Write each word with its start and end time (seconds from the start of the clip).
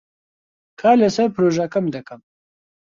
کار 0.79 0.95
لەسەر 1.01 1.27
پرۆژەکەم 1.35 1.85
دەکەم. 1.95 2.21